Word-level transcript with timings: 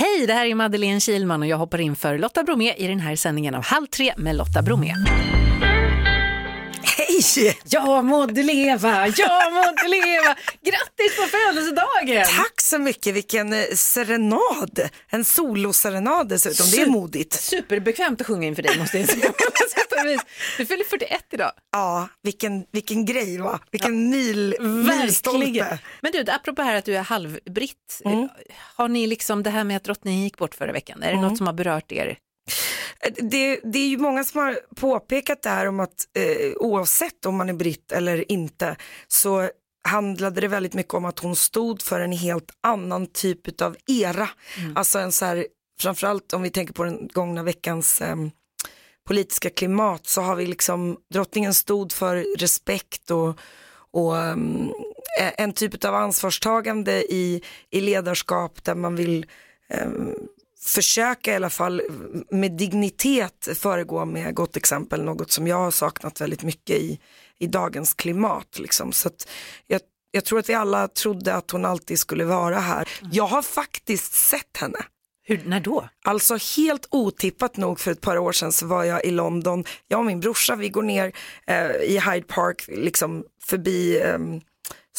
Hej, 0.00 0.26
det 0.26 0.32
här 0.32 0.46
är 0.46 0.54
Madeleine 0.54 1.00
Kilman 1.00 1.42
och 1.42 1.48
jag 1.48 1.56
hoppar 1.56 1.80
in 1.80 1.96
för 1.96 2.18
Lotta 2.18 2.42
Bromé 2.42 2.74
i 2.74 2.86
den 2.86 3.00
här 3.00 3.16
sändningen 3.16 3.54
av 3.54 3.64
Halv 3.64 3.86
tre 3.86 4.12
med 4.16 4.36
Lotta 4.36 4.62
Bromé. 4.62 4.94
Hej! 7.20 7.58
Jag 7.64 8.04
mådde 8.04 8.42
leva, 8.42 9.06
jag 9.08 9.52
mådde 9.52 9.88
leva. 9.88 10.36
Grattis 10.64 11.16
på 11.16 11.22
födelsedagen! 11.22 12.24
Tack 12.36 12.60
så 12.60 12.78
mycket, 12.78 13.14
vilken 13.14 13.52
eh, 13.52 13.64
serenad. 13.74 14.80
En 15.08 15.24
soloserenad 15.24 16.28
dessutom, 16.28 16.66
det 16.70 16.82
är 16.82 16.86
modigt. 16.86 17.32
Superbekvämt 17.32 18.20
att 18.20 18.26
sjunga 18.26 18.46
inför 18.46 18.62
dig 18.62 18.78
måste 18.78 18.98
jag 18.98 19.08
säga. 19.08 19.32
Du 20.58 20.66
fyller 20.66 20.84
41 20.84 21.24
idag. 21.32 21.52
Ja, 21.72 22.08
vilken, 22.22 22.64
vilken 22.72 23.04
grej 23.04 23.38
va? 23.38 23.60
Vilken 23.70 24.10
mil, 24.10 24.56
milstolpe. 24.60 25.78
Men 26.00 26.12
du, 26.12 26.24
apropå 26.32 26.62
här 26.62 26.74
att 26.74 26.84
du 26.84 26.96
är 26.96 27.02
halvbritt. 27.02 28.02
Har 28.76 28.88
ni 28.88 29.06
liksom 29.06 29.42
det 29.42 29.50
här 29.50 29.64
med 29.64 29.76
att 29.76 29.84
drottningen 29.84 30.22
gick 30.22 30.36
bort 30.38 30.54
förra 30.54 30.72
veckan, 30.72 31.02
är 31.02 31.12
det 31.12 31.20
något 31.20 31.36
som 31.36 31.46
har 31.46 31.54
berört 31.54 31.92
er? 31.92 32.16
Det, 33.08 33.60
det 33.64 33.78
är 33.78 33.88
ju 33.88 33.98
många 33.98 34.24
som 34.24 34.40
har 34.40 34.60
påpekat 34.76 35.42
det 35.42 35.48
här 35.48 35.66
om 35.66 35.80
att 35.80 36.08
eh, 36.14 36.52
oavsett 36.56 37.26
om 37.26 37.36
man 37.36 37.48
är 37.48 37.52
britt 37.52 37.92
eller 37.92 38.32
inte 38.32 38.76
så 39.08 39.50
handlade 39.88 40.40
det 40.40 40.48
väldigt 40.48 40.74
mycket 40.74 40.94
om 40.94 41.04
att 41.04 41.18
hon 41.18 41.36
stod 41.36 41.82
för 41.82 42.00
en 42.00 42.12
helt 42.12 42.50
annan 42.60 43.06
typ 43.06 43.62
av 43.62 43.76
era. 43.86 44.28
Alltså 44.74 44.98
en 44.98 45.12
så 45.12 45.24
här, 45.24 45.46
framförallt 45.80 46.32
om 46.32 46.42
vi 46.42 46.50
tänker 46.50 46.74
på 46.74 46.84
den 46.84 47.08
gångna 47.12 47.42
veckans 47.42 48.00
eh, 48.00 48.16
politiska 49.06 49.50
klimat 49.50 50.06
så 50.06 50.20
har 50.20 50.36
vi 50.36 50.46
liksom, 50.46 50.96
drottningen 51.12 51.54
stod 51.54 51.92
för 51.92 52.38
respekt 52.38 53.10
och, 53.10 53.38
och 53.90 54.14
um, 54.14 54.72
en 55.16 55.52
typ 55.52 55.84
av 55.84 55.94
ansvarstagande 55.94 57.12
i, 57.12 57.42
i 57.70 57.80
ledarskap 57.80 58.64
där 58.64 58.74
man 58.74 58.96
vill 58.96 59.26
um, 59.84 60.14
försöka 60.62 61.32
i 61.32 61.36
alla 61.36 61.50
fall 61.50 61.82
med 62.30 62.52
dignitet 62.52 63.48
föregå 63.54 64.04
med 64.04 64.34
gott 64.34 64.56
exempel, 64.56 65.04
något 65.04 65.30
som 65.30 65.46
jag 65.46 65.56
har 65.56 65.70
saknat 65.70 66.20
väldigt 66.20 66.42
mycket 66.42 66.76
i, 66.76 67.00
i 67.38 67.46
dagens 67.46 67.94
klimat. 67.94 68.58
Liksom. 68.58 68.92
Så 68.92 69.10
jag, 69.66 69.80
jag 70.10 70.24
tror 70.24 70.38
att 70.38 70.48
vi 70.48 70.54
alla 70.54 70.88
trodde 70.88 71.34
att 71.34 71.50
hon 71.50 71.64
alltid 71.64 71.98
skulle 71.98 72.24
vara 72.24 72.58
här. 72.58 72.88
Jag 73.12 73.26
har 73.26 73.42
faktiskt 73.42 74.12
sett 74.12 74.56
henne. 74.56 74.78
Hur, 75.22 75.42
när 75.44 75.60
då? 75.60 75.88
Alltså 76.04 76.38
helt 76.56 76.86
otippat 76.90 77.56
nog 77.56 77.80
för 77.80 77.90
ett 77.90 78.00
par 78.00 78.18
år 78.18 78.32
sedan 78.32 78.52
så 78.52 78.66
var 78.66 78.84
jag 78.84 79.04
i 79.04 79.10
London, 79.10 79.64
jag 79.88 80.00
och 80.00 80.06
min 80.06 80.20
brorsa 80.20 80.56
vi 80.56 80.68
går 80.68 80.82
ner 80.82 81.12
eh, 81.46 81.70
i 81.70 82.00
Hyde 82.00 82.26
Park, 82.26 82.64
liksom 82.68 83.24
förbi 83.44 84.00
eh, 84.00 84.18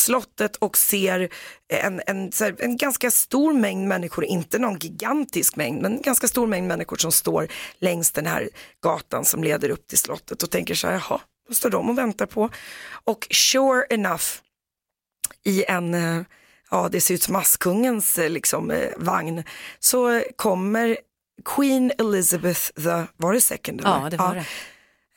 slottet 0.00 0.56
och 0.56 0.76
ser 0.76 1.28
en, 1.68 2.02
en, 2.06 2.30
en 2.58 2.76
ganska 2.76 3.10
stor 3.10 3.52
mängd 3.52 3.88
människor, 3.88 4.24
inte 4.24 4.58
någon 4.58 4.78
gigantisk 4.78 5.56
mängd, 5.56 5.82
men 5.82 5.92
en 5.92 6.02
ganska 6.02 6.28
stor 6.28 6.46
mängd 6.46 6.68
människor 6.68 6.96
som 6.96 7.12
står 7.12 7.48
längs 7.78 8.10
den 8.12 8.26
här 8.26 8.48
gatan 8.82 9.24
som 9.24 9.44
leder 9.44 9.68
upp 9.70 9.86
till 9.86 9.98
slottet 9.98 10.42
och 10.42 10.50
tänker 10.50 10.74
så 10.74 10.86
här, 10.86 10.94
jaha, 10.94 11.20
vad 11.48 11.56
står 11.56 11.70
de 11.70 11.90
och 11.90 11.98
väntar 11.98 12.26
på? 12.26 12.50
Och 13.04 13.26
sure 13.30 13.84
enough, 13.90 14.24
i 15.44 15.64
en, 15.68 15.94
eh, 15.94 16.22
ja 16.70 16.88
det 16.92 17.00
ser 17.00 17.14
ut 17.14 17.22
som 17.22 17.36
Askungens 17.36 18.18
eh, 18.18 18.30
liksom, 18.30 18.70
eh, 18.70 18.88
vagn, 18.96 19.42
så 19.78 20.22
kommer 20.36 20.96
Queen 21.44 21.92
Elizabeth 21.98 22.60
the, 22.60 23.02
var 23.16 23.32
det 23.32 23.40
second? 23.40 23.80
eller? 23.80 23.90
Ja, 23.90 24.10
det 24.10 24.16
var 24.16 24.34
det. 24.34 24.44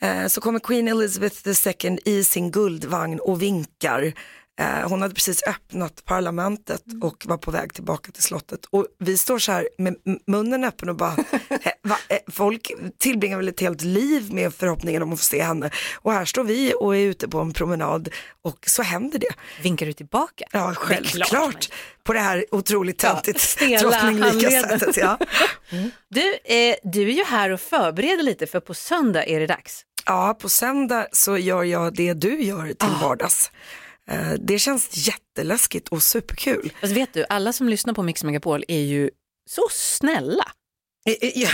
Eh, 0.07 0.27
Så 0.27 0.41
kommer 0.41 0.59
Queen 0.59 0.87
Elizabeth 0.87 1.47
II 1.47 1.99
i 2.05 2.23
sin 2.23 2.51
guldvagn 2.51 3.19
och 3.19 3.41
vinkar. 3.41 4.13
Eh, 4.59 4.89
Hon 4.89 5.01
hade 5.01 5.13
precis 5.13 5.43
öppnat 5.47 6.05
parlamentet 6.05 6.85
Mm. 6.87 7.01
och 7.03 7.25
var 7.27 7.37
på 7.37 7.51
väg 7.51 7.73
tillbaka 7.73 8.11
till 8.11 8.23
slottet. 8.23 8.65
Och 8.69 8.85
vi 8.99 9.17
står 9.17 9.39
så 9.39 9.51
här 9.51 9.69
med 9.77 9.95
munnen 10.27 10.63
öppen 10.63 10.89
och 10.89 10.95
bara, 10.95 11.11
eh, 11.49 11.71
va, 11.83 11.97
eh, 12.09 12.17
folk 12.31 12.71
tillbringar 12.99 13.37
väl 13.37 13.47
ett 13.47 13.59
helt 13.59 13.81
liv 13.81 14.33
med 14.33 14.53
förhoppningen 14.53 15.03
om 15.03 15.13
att 15.13 15.19
få 15.19 15.25
se 15.25 15.41
henne. 15.43 15.69
Och 15.95 16.13
här 16.13 16.25
står 16.25 16.43
vi 16.43 16.73
och 16.79 16.95
är 16.95 16.99
ute 16.99 17.27
på 17.27 17.39
en 17.39 17.53
promenad 17.53 18.09
och 18.41 18.57
så 18.67 18.83
händer 18.83 19.19
det. 19.19 19.33
Vinkar 19.63 19.85
du 19.85 19.93
tillbaka? 19.93 20.45
Ja, 20.51 20.67
Det 20.69 20.75
självklart. 20.75 21.29
klart. 21.29 21.69
På 22.03 22.13
det 22.13 22.19
här 22.19 22.45
otroligt 22.51 23.03
Ja, 23.03 23.13
töntigt 23.13 23.39
stela 23.49 23.89
drottninglika 23.89 24.49
sättet. 24.61 24.97
Ja. 24.97 25.17
Du, 26.09 26.33
eh, 26.43 26.75
du 26.83 27.01
är 27.09 27.13
ju 27.13 27.23
här 27.23 27.49
och 27.49 27.59
förbereder 27.61 28.23
lite 28.23 28.47
för 28.47 28.59
på 28.59 28.73
söndag 28.73 29.25
är 29.25 29.39
det 29.39 29.47
dags. 29.47 29.85
Ja, 30.05 30.37
på 30.41 30.49
söndag 30.49 31.07
så 31.11 31.37
gör 31.37 31.63
jag 31.63 31.95
det 31.95 32.13
du 32.13 32.41
gör 32.43 32.65
till 32.67 32.89
Ah. 32.89 32.99
vardags. 33.07 33.51
Eh, 34.11 34.33
Det 34.39 34.59
känns 34.59 35.07
jätteläskigt 35.07 35.89
och 35.89 36.03
superkul. 36.03 36.73
Alltså 36.81 36.95
vet 36.95 37.13
du, 37.13 37.25
alla 37.29 37.53
som 37.53 37.69
lyssnar 37.69 37.93
på 37.93 38.03
Mix 38.03 38.23
Megapol 38.23 38.63
är 38.67 38.79
ju 38.81 39.09
så 39.49 39.67
snälla. 39.71 40.45
Eh, 41.05 41.15
eh, 41.21 41.31
ja. 41.39 41.49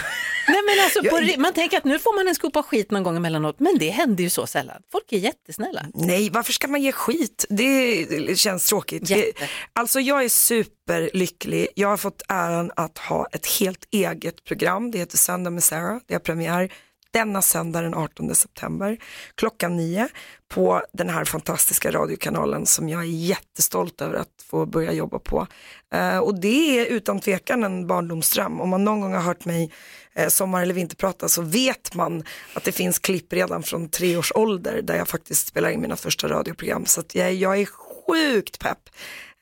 Nej, 0.47 0.61
men 0.65 0.83
alltså, 0.83 1.03
på, 1.35 1.41
man 1.41 1.53
tänker 1.53 1.77
att 1.77 1.83
nu 1.83 1.99
får 1.99 2.15
man 2.15 2.27
en 2.27 2.35
skopa 2.35 2.63
skit 2.63 2.91
någon 2.91 3.03
gång 3.03 3.17
emellanåt, 3.17 3.59
men 3.59 3.77
det 3.79 3.89
händer 3.89 4.23
ju 4.23 4.29
så 4.29 4.47
sällan. 4.47 4.81
Folk 4.91 5.11
är 5.11 5.17
jättesnälla. 5.17 5.85
Nej, 5.93 6.29
varför 6.29 6.53
ska 6.53 6.67
man 6.67 6.81
ge 6.81 6.91
skit? 6.91 7.45
Det 7.49 8.39
känns 8.39 8.65
tråkigt. 8.65 9.09
Jätte. 9.09 9.47
Alltså 9.73 9.99
jag 9.99 10.23
är 10.23 10.29
superlycklig. 10.29 11.67
Jag 11.75 11.87
har 11.87 11.97
fått 11.97 12.21
äran 12.29 12.71
att 12.75 12.97
ha 12.97 13.27
ett 13.31 13.45
helt 13.47 13.85
eget 13.91 14.43
program. 14.43 14.91
Det 14.91 14.97
heter 14.97 15.17
Söndag 15.17 15.49
med 15.49 15.63
Sarah. 15.63 15.97
Det 16.07 16.13
har 16.13 16.19
premiär 16.19 16.73
denna 17.13 17.41
söndag 17.41 17.81
den 17.81 17.93
18 17.93 18.35
september 18.35 18.97
klockan 19.35 19.75
nio 19.75 20.07
på 20.49 20.81
den 20.93 21.09
här 21.09 21.25
fantastiska 21.25 21.91
radiokanalen 21.91 22.65
som 22.65 22.89
jag 22.89 23.01
är 23.01 23.07
jättestolt 23.07 24.01
över 24.01 24.15
att 24.15 24.43
få 24.49 24.65
börja 24.65 24.93
jobba 24.93 25.19
på. 25.19 25.47
Eh, 25.93 26.17
och 26.17 26.39
det 26.39 26.79
är 26.79 26.85
utan 26.85 27.19
tvekan 27.19 27.63
en 27.63 27.87
barndomsdröm. 27.87 28.61
Om 28.61 28.69
man 28.69 28.83
någon 28.83 29.01
gång 29.01 29.13
har 29.13 29.21
hört 29.21 29.45
mig 29.45 29.71
eh, 30.15 30.27
sommar 30.27 30.61
eller 30.61 30.73
vinterprata 30.73 31.29
så 31.29 31.41
vet 31.41 31.95
man 31.95 32.23
att 32.53 32.63
det 32.63 32.71
finns 32.71 32.99
klipp 32.99 33.33
redan 33.33 33.63
från 33.63 33.89
tre 33.89 34.17
års 34.17 34.31
ålder 34.35 34.81
där 34.81 34.95
jag 34.95 35.07
faktiskt 35.07 35.47
spelar 35.47 35.69
in 35.69 35.81
mina 35.81 35.95
första 35.95 36.27
radioprogram. 36.27 36.85
Så 36.85 36.99
att 36.99 37.15
jag, 37.15 37.33
jag 37.33 37.59
är 37.59 37.65
sjukt 37.65 38.59
pepp. 38.59 38.89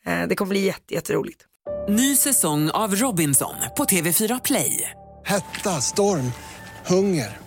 Eh, 0.05 0.27
det 0.27 0.35
kommer 0.35 0.49
bli 0.49 0.65
jätte, 0.65 0.93
jätteroligt. 0.93 1.43
Ny 1.89 2.15
säsong 2.15 2.69
av 2.69 2.95
Robinson 2.95 3.55
på 3.77 3.83
TV4 3.85 4.41
Play. 4.43 4.91
Hetta, 5.25 5.81
storm, 5.81 6.31
hunger. 6.85 7.46